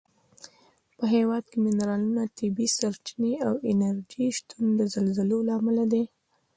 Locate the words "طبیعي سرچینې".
2.37-3.33